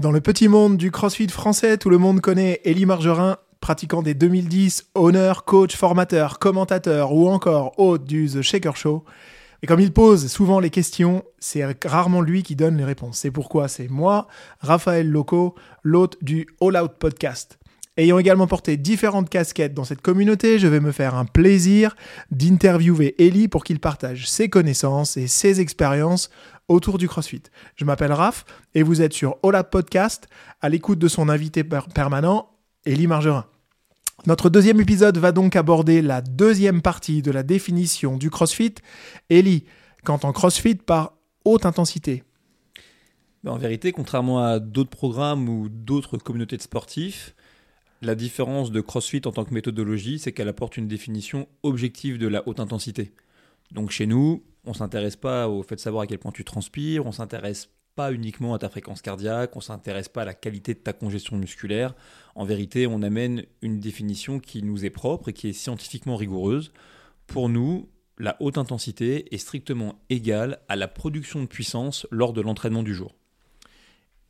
[0.00, 4.14] Dans le petit monde du crossfit français, tout le monde connaît Élie Margerin, pratiquant des
[4.14, 9.04] 2010, honneur, coach, formateur, commentateur ou encore hôte du The Shaker Show.
[9.62, 13.18] Et comme il pose souvent les questions, c'est rarement lui qui donne les réponses.
[13.18, 14.26] C'est pourquoi c'est moi,
[14.58, 15.54] Raphaël Loco,
[15.84, 17.56] l'hôte du All Out Podcast.
[17.96, 21.94] Ayant également porté différentes casquettes dans cette communauté, je vais me faire un plaisir
[22.32, 26.28] d'interviewer Ellie pour qu'il partage ses connaissances et ses expériences
[26.68, 27.42] autour du CrossFit.
[27.76, 28.44] Je m'appelle Raph
[28.74, 30.28] et vous êtes sur Out Podcast
[30.60, 32.50] à l'écoute de son invité permanent,
[32.84, 33.46] Ellie Margerin.
[34.26, 38.74] Notre deuxième épisode va donc aborder la deuxième partie de la définition du CrossFit.
[39.28, 39.64] Ellie,
[40.08, 42.22] en CrossFit par haute intensité?
[43.42, 47.34] Ben, En vérité, contrairement à d'autres programmes ou d'autres communautés de sportifs,
[48.02, 52.28] la différence de CrossFit en tant que méthodologie, c'est qu'elle apporte une définition objective de
[52.28, 53.12] la haute intensité.
[53.72, 56.44] Donc chez nous, on ne s'intéresse pas au fait de savoir à quel point tu
[56.44, 60.24] transpires, on ne s'intéresse pas uniquement à ta fréquence cardiaque, on ne s'intéresse pas à
[60.24, 61.94] la qualité de ta congestion musculaire.
[62.34, 66.72] En vérité, on amène une définition qui nous est propre et qui est scientifiquement rigoureuse.
[67.26, 72.40] Pour nous, la haute intensité est strictement égale à la production de puissance lors de
[72.40, 73.14] l'entraînement du jour.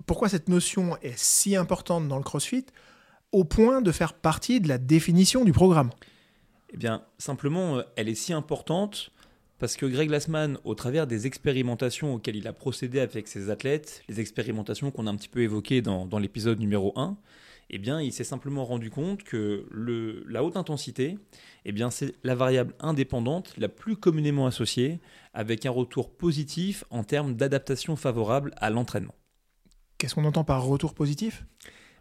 [0.06, 2.66] Pourquoi cette notion est si importante dans le CrossFit?
[3.32, 5.90] Au point de faire partie de la définition du programme?
[6.70, 9.12] Eh bien, simplement, euh, elle est si importante
[9.58, 14.02] parce que Greg Glassman, au travers des expérimentations auxquelles il a procédé avec ses athlètes,
[14.08, 17.16] les expérimentations qu'on a un petit peu évoquées dans, l'épisode numéro 1,
[17.70, 21.18] eh bien, il s'est simplement rendu compte que le, la haute intensité,
[21.64, 25.00] eh bien, c'est la variable indépendante la plus communément associée
[25.32, 29.14] avec un retour positif en termes d'adaptation favorable à l'entraînement.
[29.98, 31.46] Qu'est-ce qu'on entend par retour positif?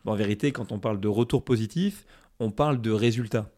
[0.06, 2.06] En vérité, quand on parle de retour positif,
[2.40, 3.50] on parle de résultats.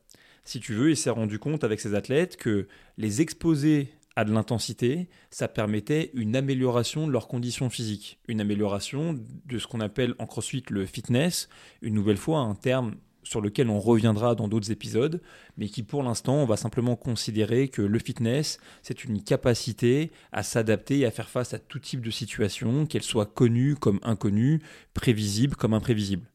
[0.46, 4.32] Si tu veux, il s'est rendu compte avec ses athlètes que les exposer à de
[4.32, 10.16] l'intensité, ça permettait une amélioration de leurs conditions physiques, une amélioration de ce qu'on appelle
[10.20, 11.50] en crossfit le fitness,
[11.82, 15.20] une nouvelle fois un terme sur lequel on reviendra dans d'autres épisodes,
[15.58, 20.44] mais qui pour l'instant, on va simplement considérer que le fitness, c'est une capacité à
[20.44, 24.61] s'adapter et à faire face à tout type de situation, qu'elle soit connue comme inconnue,
[24.94, 26.30] prévisible comme imprévisible.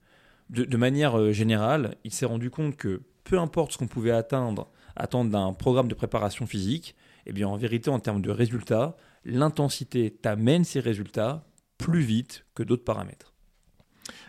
[0.51, 4.67] De, manière euh, générale, il s'est rendu compte que peu importe ce qu'on pouvait atteindre,
[4.97, 6.97] attendre d'un programme de préparation physique,
[7.27, 11.45] eh bien en vérité, en termes de résultats, l'intensité t'amène ces résultats
[11.79, 13.33] plus vite que d'autres paramètres.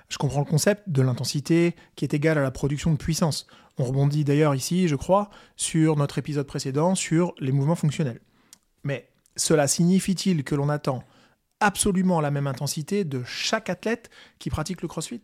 [0.08, 3.48] Je comprends le concept de l'intensité qui est égale à la production de puissance.
[3.80, 8.22] On rebondit d'ailleurs ici, je crois, sur notre épisode précédent sur les mouvements fonctionnels.
[8.84, 11.04] Mais cela signifie-t-il que l'on attend
[11.60, 15.24] absolument la même intensité de chaque athlète qui pratique le CrossFit?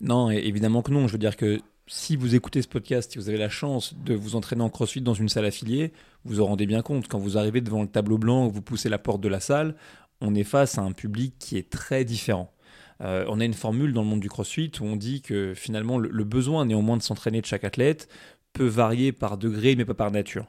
[0.00, 1.08] Non, évidemment que non.
[1.08, 1.60] Je veux dire que
[1.92, 5.00] si vous écoutez ce podcast, si vous avez la chance de vous entraîner en crossfit
[5.00, 5.92] dans une salle affiliée,
[6.24, 7.08] vous vous en rendez bien compte.
[7.08, 9.74] Quand vous arrivez devant le tableau blanc, vous poussez la porte de la salle,
[10.20, 12.54] on est face à un public qui est très différent.
[13.00, 15.98] Euh, on a une formule dans le monde du crossfit où on dit que finalement
[15.98, 18.08] le besoin néanmoins de s'entraîner de chaque athlète
[18.52, 20.46] peut varier par degré mais pas par nature.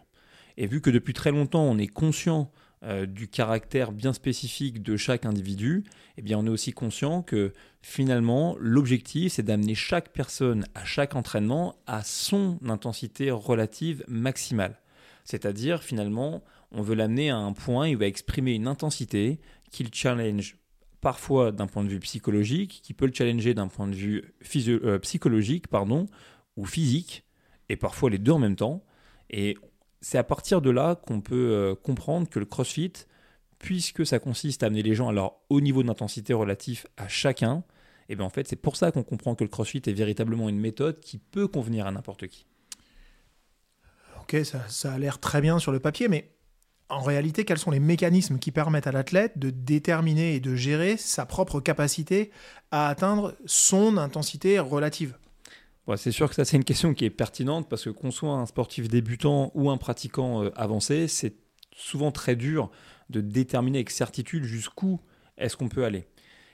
[0.57, 2.51] Et vu que depuis très longtemps on est conscient
[2.83, 5.83] euh, du caractère bien spécifique de chaque individu,
[6.17, 11.15] eh bien on est aussi conscient que finalement l'objectif c'est d'amener chaque personne à chaque
[11.15, 14.79] entraînement à son intensité relative maximale.
[15.25, 19.93] C'est-à-dire finalement on veut l'amener à un point où il va exprimer une intensité qu'il
[19.93, 20.57] challenge
[21.01, 24.33] parfois d'un point de vue psychologique, qui peut le challenger d'un point de vue
[24.67, 26.07] euh, psychologique pardon,
[26.55, 27.25] ou physique,
[27.69, 28.83] et parfois les deux en même temps.
[29.29, 29.57] Et
[30.01, 32.93] c'est à partir de là qu'on peut euh, comprendre que le CrossFit,
[33.59, 37.63] puisque ça consiste à amener les gens à leur haut niveau d'intensité relatif à chacun,
[38.09, 40.49] et eh bien en fait c'est pour ça qu'on comprend que le CrossFit est véritablement
[40.49, 42.47] une méthode qui peut convenir à n'importe qui.
[44.21, 46.31] Ok, ça, a l'air très bien sur le papier, mais
[46.89, 50.97] en réalité, quels sont les mécanismes qui permettent à l'athlète de déterminer et de gérer
[50.97, 52.31] sa propre capacité
[52.69, 55.17] à atteindre son intensité relative?
[55.95, 58.45] C'est sûr que ça, c'est une question qui est pertinente parce que qu'on soit un
[58.45, 61.35] sportif débutant ou un pratiquant euh, avancé, c'est
[61.75, 62.69] souvent très dur
[63.09, 64.99] de déterminer avec certitude jusqu'où
[65.37, 66.05] est-ce qu'on peut aller.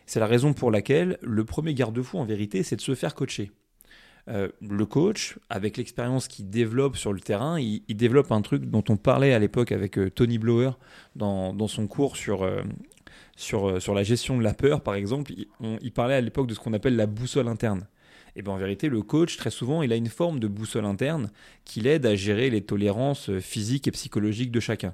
[0.05, 3.51] C'est la raison pour laquelle le premier garde-fou, en vérité, c'est de se faire coacher.
[4.29, 8.83] Euh, le coach, avec l'expérience qu'il développe sur le terrain, il, développe un truc dont
[8.89, 10.71] on parlait à l'époque avec euh, Tony Blower
[11.15, 12.49] dans, son cours sur,
[13.35, 15.33] sur, sur la gestion de la peur, par exemple.
[15.61, 17.87] il parlait à l'époque de ce qu'on appelle la boussole interne.
[18.37, 21.31] Et bien en vérité, le coach, très souvent, il a une forme de boussole interne
[21.65, 24.93] qui l'aide à gérer les tolérances euh, physiques et psychologiques de chacun.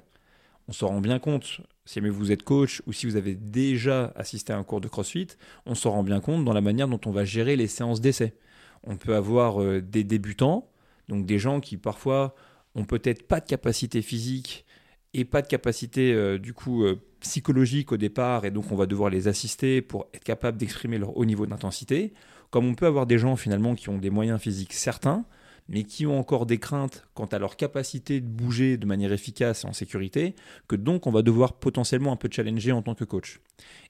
[0.66, 4.54] On s'en rend bien compte, si vous êtes coach ou si vous avez déjà assisté
[4.54, 5.26] à un cours de CrossFit,
[5.66, 8.34] on s'en rend bien compte dans la manière dont on va gérer les séances d'essai.
[8.82, 10.70] On peut avoir euh, des débutants,
[11.08, 12.34] donc des gens qui parfois
[12.74, 14.64] ont peut-être pas de capacité physique
[15.12, 16.86] et pas de capacité euh, du coup
[17.20, 21.14] psychologique au départ, et donc on va devoir les assister pour être capable d'exprimer leur
[21.16, 22.14] haut niveau d'intensité,
[22.54, 25.24] comme on peut avoir des gens finalement qui ont des moyens physiques certains,
[25.68, 29.64] mais qui ont encore des craintes quant à leur capacité de bouger de manière efficace
[29.64, 30.36] et en sécurité,
[30.68, 33.40] que donc on va devoir potentiellement un peu challenger en tant que coach.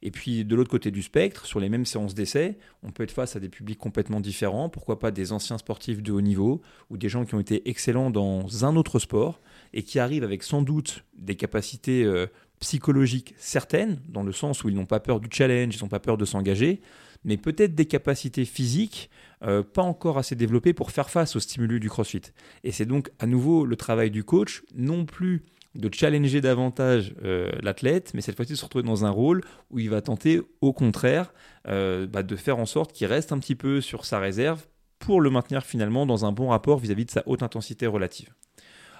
[0.00, 3.12] Et puis de l'autre côté du spectre, sur les mêmes séances d'essai, on peut être
[3.12, 6.96] face à des publics complètement différents, pourquoi pas des anciens sportifs de haut niveau, ou
[6.96, 9.42] des gens qui ont été excellents dans un autre sport,
[9.74, 12.28] et qui arrivent avec sans doute des capacités euh,
[12.60, 16.00] psychologiques certaines, dans le sens où ils n'ont pas peur du challenge, ils n'ont pas
[16.00, 16.80] peur de s'engager,
[17.24, 19.10] mais peut-être des capacités physiques
[19.42, 22.22] euh, pas encore assez développées pour faire face aux stimulus du CrossFit.
[22.62, 25.42] Et c'est donc à nouveau le travail du coach, non plus
[25.74, 29.78] de challenger davantage euh, l'athlète, mais cette fois-ci de se retrouver dans un rôle où
[29.80, 31.32] il va tenter au contraire
[31.66, 34.66] euh, bah, de faire en sorte qu'il reste un petit peu sur sa réserve
[34.98, 38.32] pour le maintenir finalement dans un bon rapport vis-à-vis de sa haute intensité relative.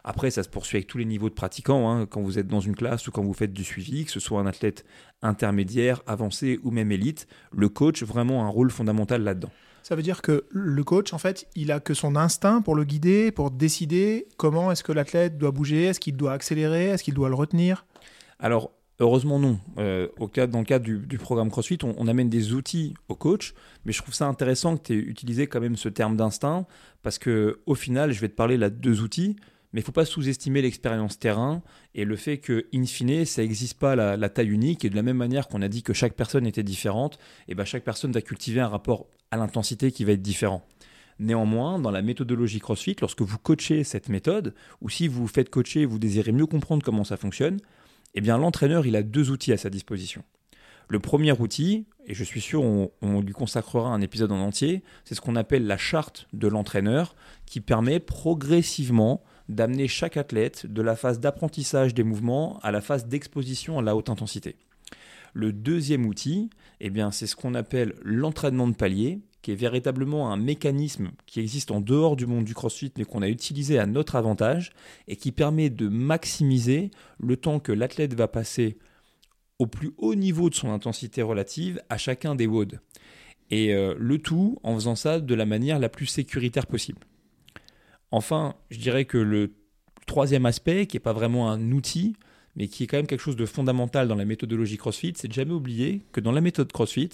[0.05, 1.91] Après, ça se poursuit avec tous les niveaux de pratiquants.
[1.91, 2.07] Hein.
[2.07, 4.39] quand vous êtes dans une classe ou quand vous faites du suivi, que ce soit
[4.39, 4.85] un athlète
[5.23, 9.51] intermédiaire, avancé ou même élite, le coach vraiment un rôle fondamental là-dedans.
[9.83, 12.85] Ça veut dire que le coach, en fait, il a que son instinct pour le
[12.85, 17.15] guider, pour décider comment est-ce que l'athlète doit bouger, est-ce qu'il doit accélérer, est-ce qu'il
[17.15, 17.87] doit le retenir?
[18.39, 19.59] Alors, Heureusement non.
[19.79, 23.17] Euh, au cas, dans le cadre du, programme CrossFit, on, on, amène des outils au
[23.17, 23.53] coach,
[23.85, 26.65] mais je trouve ça intéressant que tu aies utilisé quand même ce terme d'instinct,
[27.03, 29.35] parce que au final, je vais te parler là de deux outils.
[29.75, 31.61] Mais il ne faut pas sous-estimer l'expérience terrain
[31.97, 34.85] et le fait que, in fine, ça n'existe pas la, taille unique.
[34.85, 37.19] Et de la même manière qu'on a dit que chaque personne était différente,
[37.49, 40.65] et ben chaque personne va cultiver un rapport à l'intensité qui va être différent.
[41.19, 45.87] Néanmoins, dans la méthodologie CrossFit, lorsque vous coachez cette méthode, ou si vous faites coacher,
[45.87, 47.59] vous désirez mieux comprendre comment ça fonctionne,
[48.15, 50.23] eh bien l'entraîneur, il a deux outils à sa disposition.
[50.89, 54.85] Le premier outil, et je suis sûr on, on lui consacrera un épisode en entier,
[55.05, 60.83] c'est ce qu'on appelle la charte de l'entraîneur, qui permet progressivement d'amener chaque athlète de
[60.83, 64.57] la phase d'apprentissage des mouvements à la phase d'exposition à la haute intensité.
[65.33, 66.51] Le deuxième outil,
[66.81, 71.41] eh bien, c'est ce qu'on appelle l'entraînement de palier, qui est véritablement un mécanisme qui
[71.41, 74.73] existe en dehors du monde du CrossFit, mais qu'on a utilisé à notre avantage,
[75.09, 78.79] et qui permet de maximiser le temps que l'athlète va passer
[79.59, 82.81] au plus haut niveau de son intensité relative à chacun des WOD.
[83.51, 87.01] Et euh, le tout en faisant ça de la manière la plus sécuritaire possible.
[88.15, 89.57] Enfin, je dirais que le
[90.07, 92.15] troisième aspect, qui n'est pas vraiment un outil,
[92.55, 95.33] mais qui est quand même quelque chose de fondamental dans la méthodologie CrossFit, c'est de
[95.33, 97.11] jamais oublier que dans la méthode CrossFit,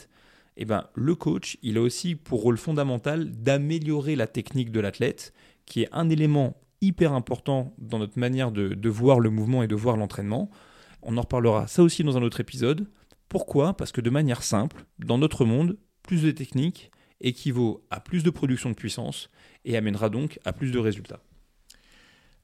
[0.58, 5.32] eh ben, le coach, il a aussi pour rôle fondamental d'améliorer la technique de l'athlète,
[5.64, 9.68] qui est un élément hyper important dans notre manière de, de voir le mouvement et
[9.68, 10.50] de voir l'entraînement.
[11.00, 12.86] On en reparlera ça aussi dans un autre épisode.
[13.30, 13.72] Pourquoi?
[13.74, 16.90] Parce que de manière simple, dans notre monde, plus de techniques
[17.22, 19.30] équivaut à plus de production de puissance
[19.64, 21.20] et amènera donc à plus de résultats.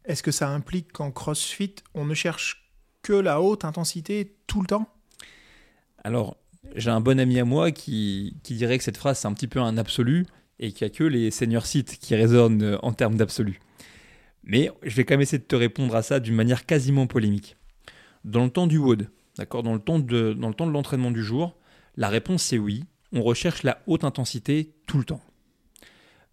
[0.05, 2.71] Est-ce que ça implique qu'en CrossFit, on ne cherche
[3.03, 4.89] que la haute intensité tout le temps?
[6.05, 6.37] Alors,
[6.75, 9.61] j'ai un bon ami à moi qui, dirait que cette phrase, c'est un petit peu
[9.61, 10.27] un absolu
[10.59, 13.61] et qu'il n'y a que les seniors sites qui résonnent en termes d'absolu.
[14.45, 17.57] Mais je vais quand même essayer de te répondre à ça d'une manière quasiment polémique.
[18.25, 21.11] Dans le temps du WOD, d'accord, dans le temps de, dans le temps de l'entraînement
[21.11, 21.57] du jour,
[21.97, 25.21] la réponse c'est oui, on recherche la haute intensité tout le temps.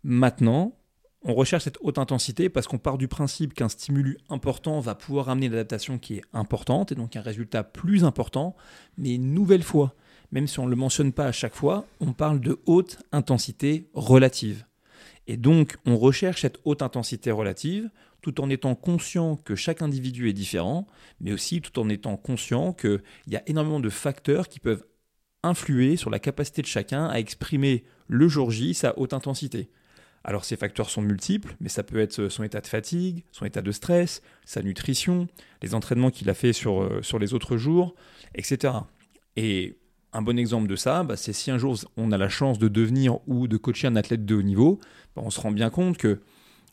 [0.04, 0.78] Maintenant,
[1.24, 5.30] on recherche cette haute intensité parce qu'on part du principe qu'un stimulus important va pouvoir
[5.30, 8.56] amener une adaptation qui est importante et donc un résultat plus important.
[8.98, 9.96] Mais une nouvelle fois,
[10.32, 13.90] même si on ne le mentionne pas à chaque fois, on parle de haute intensité
[13.94, 14.66] relative.
[15.28, 17.90] Et donc, on recherche cette haute intensité relative
[18.22, 20.88] tout en étant conscient que chaque individu est différent,
[21.20, 24.86] mais aussi tout en étant conscient qu'il y a énormément de facteurs qui peuvent
[25.44, 29.70] influer sur la capacité de chacun à exprimer le jour J sa haute intensité.
[30.24, 33.62] Alors ces facteurs sont multiples, mais ça peut être son état de fatigue, son état
[33.62, 35.28] de stress, sa nutrition,
[35.62, 37.94] les entraînements qu'il a fait sur, euh, sur les autres jours,
[38.36, 38.74] etc.
[39.36, 39.78] Et
[40.14, 42.68] un bon exemple de ça, bah, c'est si un jour on a la chance de
[42.68, 44.80] devenir ou de coacher un athlète de haut niveau,
[45.16, 46.22] bah, on se rend bien compte que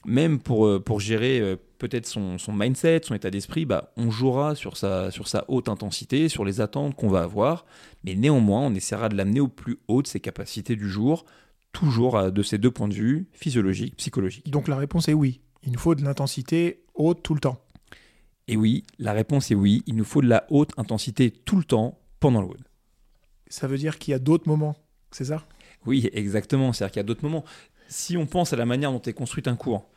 [0.07, 4.55] même pour, euh, pour gérer euh, peut-être son, mindset, son état d'esprit, bah, on jouera
[4.55, 7.67] sur sa, sur sa haute intensité, sur les attentes qu'on va avoir,
[8.05, 11.25] mais néanmoins, on essaiera de l'amener au plus haut de ses capacités du jour,
[11.73, 14.51] toujours de ces deux points de vue, physiologique, psychologique.
[14.51, 17.61] Donc la réponse est oui, il nous faut de l'intensité haute tout le temps.
[18.49, 21.65] Et oui, la réponse est oui, il nous faut de la haute intensité tout le
[21.65, 22.65] temps pendant le WOD.
[23.49, 24.77] Ça veut dire qu'il y a d'autres moments,
[25.11, 25.47] c'est ça?
[25.87, 27.45] Oui, exactement, c'est-à-dire qu'il y a d'autres moments.
[27.89, 29.89] Si on pense à la manière dont est construit un cours,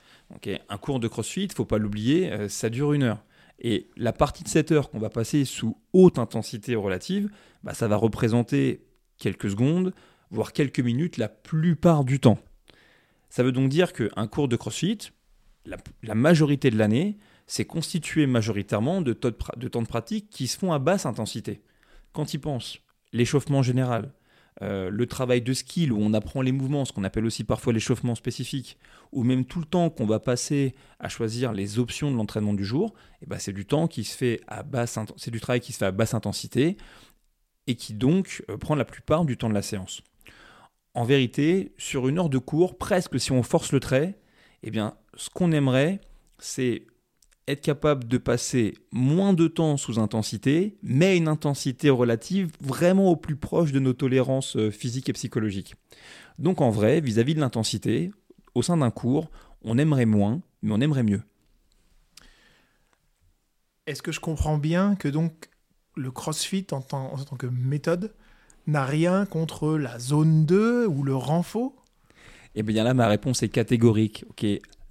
[0.69, 3.23] un cours de CrossFit, il faut pas l'oublier, euh, ça dure une heure.
[3.59, 7.29] Et la partie de cette heure qu'on va passer sous haute intensité relative,
[7.63, 8.85] bah, ça va représenter
[9.17, 9.93] quelques secondes,
[10.33, 12.39] voire quelques minutes la plupart du temps.
[13.29, 15.11] Ça veut donc dire qu'un cours de CrossFit,
[15.65, 20.79] la, majorité de l'année, c'est constitué majoritairement de, temps de pratique qui se font à
[20.79, 21.61] basse intensité.
[22.11, 22.79] Quand ils pensent,
[23.11, 24.11] l'échauffement général,
[24.61, 27.73] euh, le travail de skill où on apprend les mouvements, ce qu'on appelle aussi parfois
[27.73, 28.77] l'échauffement spécifique,
[29.11, 32.65] ou même tout le temps qu'on va passer à choisir les options de l'entraînement du
[32.65, 34.97] jour, et eh ben c'est du temps qui se fait à basse
[35.41, 36.77] travail qui se fait à basse intensité
[37.65, 40.03] et qui donc euh, prend la plupart du temps de la séance.
[40.93, 44.19] En vérité, sur une heure de cours, presque si on force le trait,
[44.61, 46.01] eh bien ce qu'on aimerait,
[46.39, 46.85] c'est
[47.47, 53.15] être capable de passer moins de temps sous intensité, mais une intensité relative vraiment au
[53.15, 55.75] plus proche de nos tolérances euh, physiques et psychologiques.
[56.39, 58.11] Donc en vrai, vis-à-vis de l'intensité,
[58.55, 59.29] au sein d'un cours,
[59.63, 61.21] on aimerait moins, mais on aimerait mieux.
[63.87, 65.49] Est-ce que je comprends bien que donc
[65.95, 68.13] le CrossFit en tant, en tant que méthode
[68.67, 71.73] n'a rien contre la zone 2 ou le renfort
[72.55, 74.25] Eh bien là, ma réponse est catégorique.
[74.29, 74.45] Ok,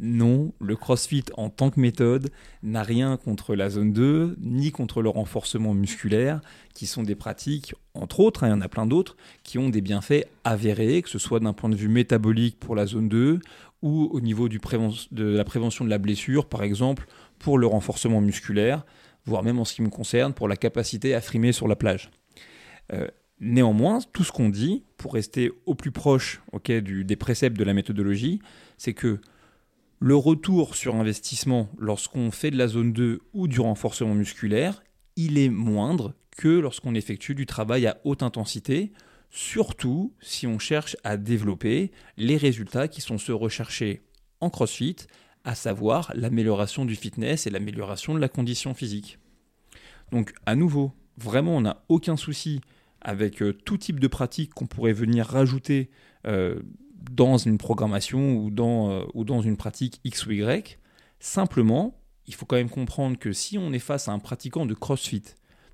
[0.04, 2.30] non, le CrossFit en tant que méthode
[2.64, 6.40] n'a rien contre la zone 2, ni contre le renforcement musculaire,
[6.74, 9.68] qui sont des pratiques, entre autres, hein, il y en a plein d'autres, qui ont
[9.68, 13.38] des bienfaits avérés, que ce soit d'un point de vue métabolique pour la zone 2,
[13.82, 14.58] ou au niveau de
[15.24, 17.06] la prévention de la blessure, par exemple,
[17.38, 18.84] pour le renforcement musculaire,
[19.24, 22.10] voire même en ce qui me concerne, pour la capacité à frimer sur la plage.
[22.92, 23.06] Euh,
[23.42, 28.40] néanmoins, tout ce qu'on dit, pour rester au plus proche des préceptes de la méthodologie,
[28.78, 29.20] c'est que
[29.98, 34.82] le retour sur investissement lorsqu'on fait de la zone 2 ou du renforcement musculaire,
[35.16, 38.92] il est moindre que lorsqu'on effectue du travail à haute intensité,
[39.30, 44.02] surtout si on cherche à développer les résultats qui sont ceux recherchés
[44.40, 44.96] en CrossFit,
[45.44, 49.18] à savoir l'amélioration du fitness et l'amélioration de la condition physique.
[50.10, 52.60] Donc à nouveau, vraiment on n'a aucun souci
[53.02, 55.90] avec euh, tout type de pratique qu'on pourrait venir rajouter
[56.26, 56.60] euh,
[57.10, 60.78] dans une programmation ou dans, euh, ou dans une pratique X ou Y.
[61.20, 64.74] Simplement, il faut quand même comprendre que si on est face à un pratiquant de
[64.74, 65.24] CrossFit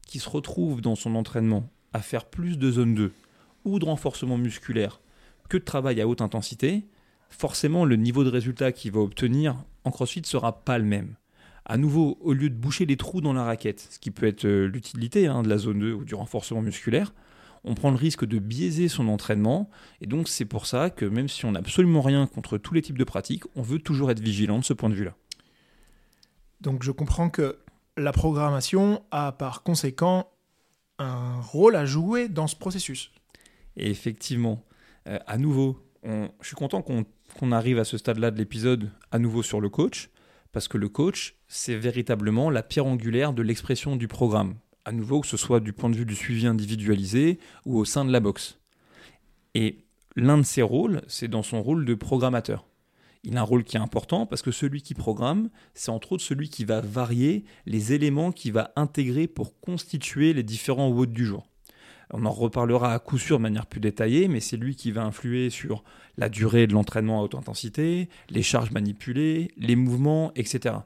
[0.06, 3.12] qui se retrouve dans son entraînement à faire plus de zone 2
[3.64, 5.00] ou de renforcement musculaire
[5.48, 6.86] que de travail à haute intensité,
[7.30, 11.16] forcément le niveau de résultat qu'il va obtenir en CrossFit sera pas le même.
[11.68, 14.46] À nouveau, au lieu de boucher les trous dans la raquette, ce qui peut être
[14.46, 17.12] euh, l'utilité hein, de la zone 2 ou du renforcement musculaire,
[17.62, 19.68] on prend le risque de biaiser son entraînement.
[20.00, 22.80] Et donc c'est pour ça que même si on n'a absolument rien contre tous les
[22.80, 25.14] types de pratiques, on veut toujours être vigilant de ce point de vue-là.
[26.62, 27.58] Donc je comprends que
[27.98, 30.30] la programmation a par conséquent
[30.98, 33.12] un rôle à jouer dans ce processus.
[33.76, 34.64] Et effectivement,
[35.06, 39.42] euh, à nouveau, je suis content qu'on arrive à ce stade-là de l'épisode à nouveau
[39.42, 40.08] sur le coach,
[40.52, 44.54] parce que le coach, c'est véritablement la pierre angulaire de l'expression du programme
[44.88, 48.06] à nouveau, que ce soit du point de vue du suivi individualisé ou au sein
[48.06, 48.58] de la boxe.
[49.54, 49.84] Et
[50.16, 52.66] l'un de ses rôles, c'est dans son rôle de programmateur.
[53.22, 56.22] Il a un rôle qui est important parce que celui qui programme, c'est entre autres
[56.22, 61.26] celui qui va varier les éléments qu'il va intégrer pour constituer les différents WOD du
[61.26, 61.46] jour.
[62.10, 65.04] On en reparlera à coup sûr de manière plus détaillée, mais c'est lui qui va
[65.04, 65.84] influer sur
[66.16, 70.76] la durée de l'entraînement à haute intensité, les charges manipulées, les mouvements, etc.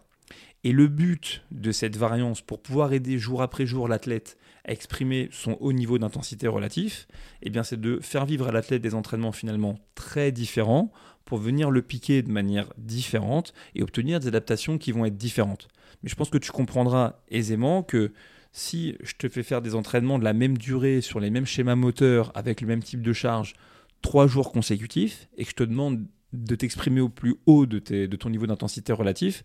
[0.64, 5.28] Et le but de cette variance, pour pouvoir aider jour après jour l'athlète à exprimer
[5.32, 7.08] son haut niveau d'intensité relatif,
[7.42, 10.92] eh bien c'est de faire vivre à l'athlète des entraînements finalement très différents
[11.24, 15.68] pour venir le piquer de manière différente et obtenir des adaptations qui vont être différentes.
[16.02, 18.12] Mais je pense que tu comprendras aisément que
[18.52, 21.74] si je te fais faire des entraînements de la même durée sur les mêmes schémas
[21.74, 23.54] moteurs avec le même type de charge
[24.02, 28.16] trois jours consécutifs et que je te demande de t'exprimer au plus haut de, de
[28.16, 29.42] ton niveau d'intensité relatif,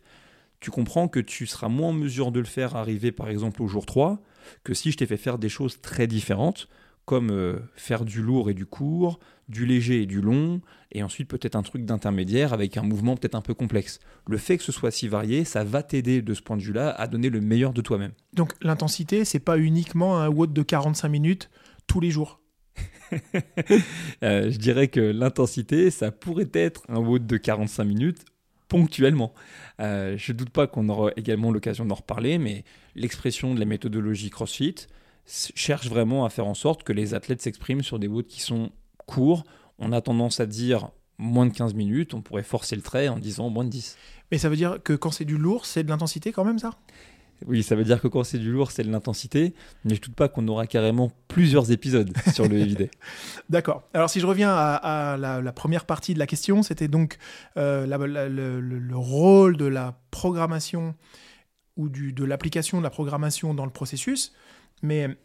[0.59, 3.67] tu comprends que tu seras moins en mesure de le faire arriver par exemple au
[3.67, 4.21] jour 3
[4.63, 6.67] que si je t'ai fait faire des choses très différentes,
[7.07, 10.59] comme euh, faire du lourd et du court, du léger et du long,
[10.91, 14.01] et ensuite peut-être un truc d'intermédiaire avec un mouvement peut-être un peu complexe.
[14.27, 16.89] Le fait que ce soit si varié, ça va t'aider de ce point de vue-là
[16.91, 18.11] à donner le meilleur de toi-même.
[18.33, 21.49] Donc l'intensité, c'est pas uniquement un WOD de 45 minutes
[21.87, 22.41] tous les jours.
[24.23, 28.25] Euh, je dirais que l'intensité, ça pourrait être un WOD de 45 minutes
[28.67, 29.33] ponctuellement.
[29.79, 33.65] Euh, je ne doute pas qu'on aura également l'occasion d'en reparler, mais l'expression de la
[33.65, 34.87] méthodologie CrossFit
[35.27, 38.71] cherche vraiment à faire en sorte que les athlètes s'expriment sur des WOD qui sont
[39.05, 39.43] courts.
[39.77, 43.17] On a tendance à dire moins de 15 minutes, on pourrait forcer le trait en
[43.17, 43.97] disant moins de 10.
[44.31, 46.71] Mais ça veut dire que quand c'est du lourd, c'est de l'intensité quand même ça?
[47.45, 49.53] Oui, ça veut dire que quand c'est du lourd, c'est de l'intensité,
[49.83, 52.89] mais je ne doute pas qu'on aura carrément plusieurs épisodes sur le EVD.
[53.49, 53.83] D'accord.
[53.93, 57.17] Alors si je reviens à, la, première partie de la question, c'était donc
[57.57, 60.95] euh, le, rôle de la programmation
[61.75, 64.33] ou du, de l'application de la programmation dans le processus,
[64.81, 65.17] mais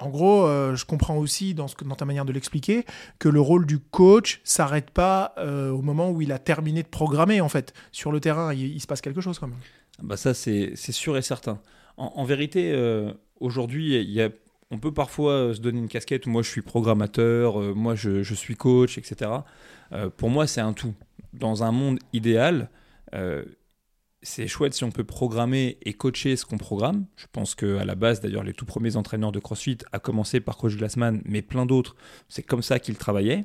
[0.00, 2.84] En gros, euh, je comprends aussi dans, ta manière de l'expliquer
[3.18, 6.88] que le rôle du coach s'arrête pas euh, au moment où il a terminé de
[6.88, 7.72] programmer en fait.
[7.92, 9.58] Sur le terrain, il, se passe quelque chose quand même.
[10.02, 11.60] Bah ça, c'est sûr et certain.
[11.96, 14.18] En, vérité, euh, aujourd'hui,
[14.72, 18.98] on peut parfois se donner une casquette moi je suis programmateur, moi je, suis coach,
[18.98, 19.30] etc.
[20.16, 20.94] Pour moi, c'est un tout.
[21.32, 22.68] Dans un monde idéal,
[24.24, 27.04] c'est chouette si on peut programmer et coacher ce qu'on programme.
[27.16, 30.56] Je pense qu'à la base, d'ailleurs, les tout premiers entraîneurs de CrossFit, à commencer par
[30.56, 31.94] Coach Glassman, mais plein d'autres,
[32.28, 33.44] c'est comme ça qu'ils travaillaient.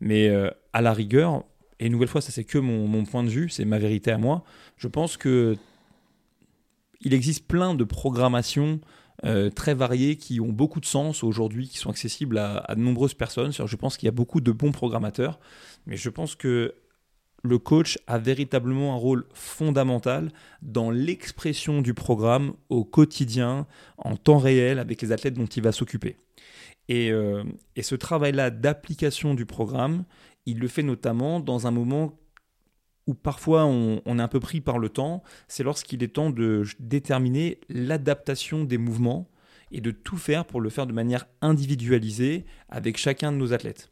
[0.00, 1.44] Mais euh, à la rigueur,
[1.78, 4.18] et une nouvelle fois, ça c'est que mon, point de vue, c'est ma vérité à
[4.18, 4.42] moi,
[4.78, 5.56] je pense que
[7.02, 8.80] il existe plein de programmations
[9.24, 12.80] euh, très variées qui ont beaucoup de sens aujourd'hui, qui sont accessibles à, à de
[12.80, 13.52] nombreuses personnes.
[13.52, 15.38] Je pense qu'il y a beaucoup de bons programmateurs,
[15.84, 16.74] mais je pense que
[17.46, 20.30] le coach a véritablement un rôle fondamental
[20.62, 23.66] dans l'expression du programme au quotidien,
[23.98, 26.16] en temps réel, avec les athlètes dont il va s'occuper.
[26.88, 27.42] Et, euh,
[27.74, 30.04] et ce travail-là d'application du programme,
[30.44, 32.18] il le fait notamment dans un moment
[33.06, 36.30] où parfois on, on est un peu pris par le temps, c'est lorsqu'il est temps
[36.30, 39.28] de déterminer l'adaptation des mouvements
[39.70, 43.90] et de tout faire pour le faire de manière individualisée avec chacun de nos athlètes.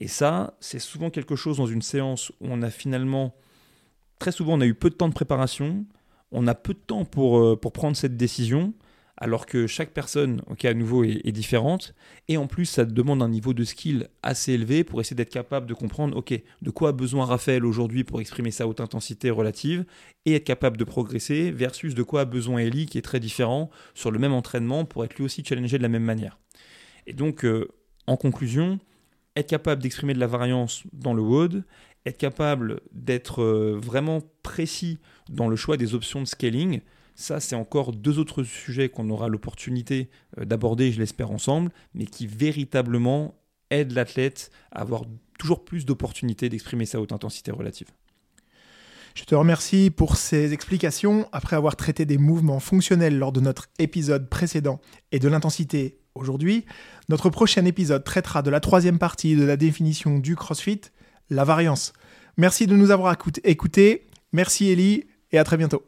[0.00, 3.34] Et ça, c'est souvent quelque chose dans une séance où on a finalement,
[4.18, 5.84] très souvent, on a eu peu de temps de préparation,
[6.30, 8.74] on a peu de temps pour, euh, pour prendre cette décision,
[9.20, 11.94] alors que chaque personne, ok, à nouveau, est, différente.
[12.28, 15.66] Et en plus, ça demande un niveau de skill assez élevé pour essayer d'être capable
[15.66, 19.84] de comprendre, ok, de quoi a besoin Raphaël aujourd'hui pour exprimer sa haute intensité relative,
[20.24, 23.70] et être capable de progresser, versus de quoi a besoin Ellie, qui est très différent
[23.94, 26.38] sur le même entraînement pour être lui aussi challengé de la même manière.
[27.08, 27.66] Et donc, euh,
[28.06, 28.78] en conclusion,
[29.38, 31.64] être capable d'exprimer de la variance dans le WOD,
[32.06, 36.80] être capable d'être euh, vraiment précis dans le choix des options de scaling,
[37.14, 42.06] ça c'est encore deux autres sujets qu'on aura l'opportunité euh, d'aborder, je l'espère, ensemble, mais
[42.06, 43.34] qui véritablement
[43.70, 45.02] aident l'athlète à avoir
[45.38, 47.88] toujours plus d'opportunités d'exprimer sa haute intensité relative.
[49.14, 51.28] Je te remercie pour ces explications.
[51.32, 54.80] Après avoir traité des mouvements fonctionnels lors de notre épisode précédent
[55.10, 56.64] et de l'intensité aujourd'hui,
[57.08, 60.80] notre prochain épisode traitera de la troisième partie de la définition du CrossFit,
[61.30, 61.92] la variance.
[62.36, 64.06] Merci de nous avoir écout- écoutés.
[64.32, 65.87] Merci Ellie et à très bientôt.